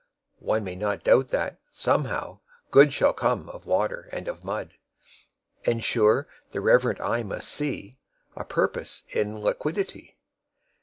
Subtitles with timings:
[0.43, 2.39] 9One may not doubt that, somehow,
[2.71, 9.41] Good10Shall come of Water and of Mud;11And, sure, the reverent eye must see12A Purpose in
[9.41, 10.17] Liquidity.